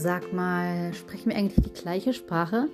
[0.00, 2.68] Sag mal, sprechen wir eigentlich die gleiche Sprache?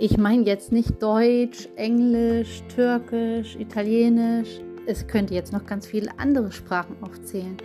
[0.00, 4.48] Ich meine jetzt nicht Deutsch, Englisch, Türkisch, Italienisch.
[4.84, 7.56] Es könnte jetzt noch ganz viele andere Sprachen aufzählen.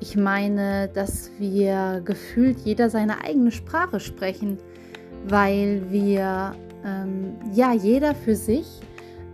[0.00, 4.58] Ich meine, dass wir gefühlt jeder seine eigene Sprache sprechen,
[5.28, 6.54] weil wir
[6.84, 8.66] ähm, ja jeder für sich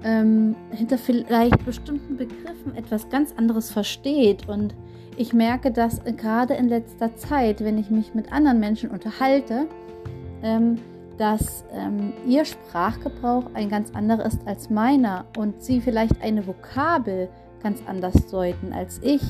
[0.05, 4.75] ähm, hinter vielleicht bestimmten Begriffen etwas ganz anderes versteht und
[5.17, 9.67] ich merke das gerade in letzter Zeit, wenn ich mich mit anderen Menschen unterhalte,
[10.45, 10.77] ähm,
[11.17, 17.29] dass ähm, ihr Sprachgebrauch ein ganz anderer ist als meiner und sie vielleicht eine Vokabel
[17.63, 19.23] ganz anders deuten als ich.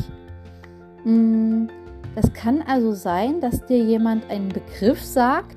[1.05, 1.69] Mm,
[2.15, 5.57] das kann also sein, dass dir jemand einen Begriff sagt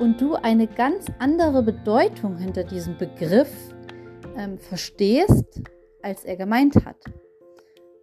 [0.00, 3.71] und du eine ganz andere Bedeutung hinter diesem Begriff
[4.36, 5.62] ähm, verstehst,
[6.02, 6.96] als er gemeint hat.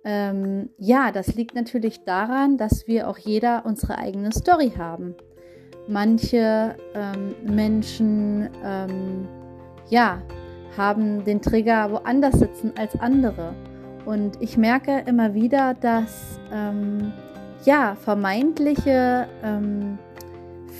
[0.03, 5.16] Ähm, ja, das liegt natürlich daran, dass wir auch jeder unsere eigene Story haben.
[5.88, 9.27] Manche ähm, Menschen, ähm,
[9.89, 10.22] ja,
[10.77, 13.53] haben den Trigger woanders sitzen als andere.
[14.05, 17.11] Und ich merke immer wieder, dass ähm,
[17.66, 20.00] ja, vermeintliche ähm,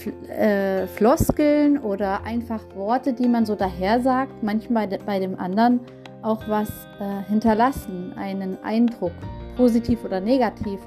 [0.08, 5.80] äh, Floskeln oder einfach Worte, die man so daher sagt, manchmal bei dem anderen
[6.22, 6.70] auch was
[7.00, 9.14] äh, hinterlassen, einen Eindruck,
[9.56, 10.80] positiv oder negativ,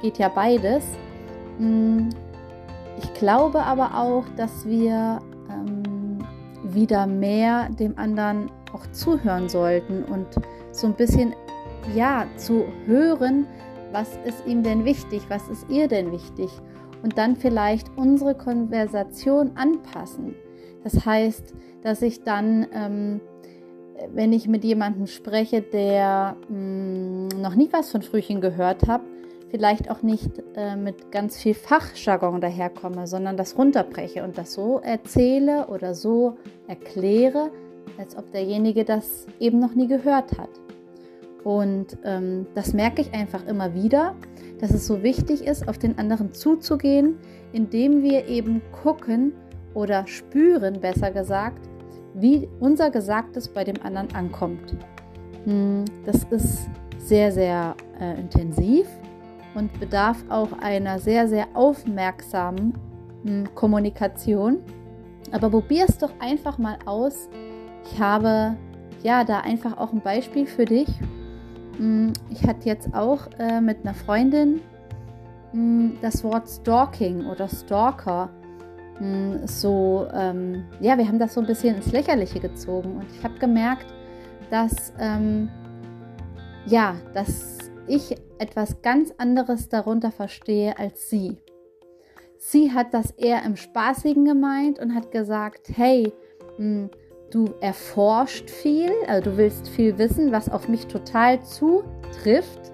[0.00, 0.84] geht ja beides.
[1.58, 2.10] Hm,
[2.98, 6.18] ich glaube aber auch, dass wir ähm,
[6.64, 10.26] wieder mehr dem anderen auch zuhören sollten und
[10.72, 11.34] so ein bisschen
[11.94, 13.46] ja zu hören,
[13.92, 16.50] was ist ihm denn wichtig, was ist ihr denn wichtig
[17.02, 20.34] und dann vielleicht unsere Konversation anpassen.
[20.84, 23.20] Das heißt, dass ich dann ähm,
[24.12, 29.02] wenn ich mit jemandem spreche, der mh, hm, noch nie was von Frühchen gehört hat,
[29.50, 34.80] vielleicht auch nicht äh, mit ganz viel Fachjargon daherkomme, sondern das runterbreche und das so
[34.80, 36.36] erzähle oder so
[36.68, 37.50] erkläre,
[37.98, 40.48] als ob derjenige das eben noch nie gehört hat.
[41.44, 44.14] Und ähm, das merke ich einfach immer wieder,
[44.62, 47.16] dass es so wichtig ist, auf den anderen zuzugehen,
[47.52, 49.32] indem wir eben gucken
[49.74, 51.68] oder spüren, besser gesagt,
[52.14, 54.76] wie unser Gesagtes bei dem anderen ankommt.
[55.46, 56.68] Hm, das ist
[56.98, 58.86] sehr, sehr äh, intensiv
[59.56, 62.74] und bedarf auch einer sehr, sehr aufmerksamen
[63.24, 64.58] hm, Kommunikation.
[65.32, 67.28] Aber probier es doch einfach mal aus.
[67.90, 68.54] Ich habe
[69.02, 70.86] ja da einfach auch ein Beispiel für dich.
[71.82, 74.60] Hm, ich hatte jetzt auch äh, mit einer Freundin
[76.00, 78.30] das Wort Stalking oder Stalker
[78.98, 82.96] hm, so, ähm, ja, wir haben das so ein bisschen ins Lächerliche gezogen.
[82.98, 83.86] Und ich habe gemerkt,
[84.48, 85.50] dass, ähm,
[86.66, 91.36] ja, dass ich etwas ganz anderes darunter verstehe als sie.
[92.38, 96.12] Sie hat das eher im Spaßigen gemeint und hat gesagt, hey,
[96.58, 96.90] mh,
[97.32, 102.72] du erforscht viel, also du willst viel wissen, was auf mich total zutrifft.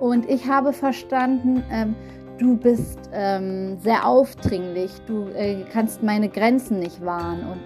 [0.00, 1.94] Und ich habe verstanden, ähm,
[2.38, 7.46] du bist ähm, sehr aufdringlich, du äh, kannst meine Grenzen nicht wahren.
[7.52, 7.62] Und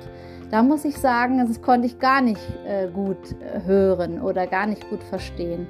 [0.50, 4.66] da muss ich sagen, das konnte ich gar nicht äh, gut äh, hören oder gar
[4.66, 5.66] nicht gut verstehen.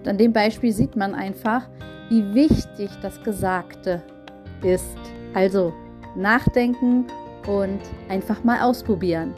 [0.00, 1.68] Und an dem Beispiel sieht man einfach,
[2.08, 4.02] wie wichtig das Gesagte
[4.64, 4.98] ist.
[5.34, 5.72] Also
[6.16, 7.06] nachdenken
[7.46, 9.34] und einfach mal ausprobieren.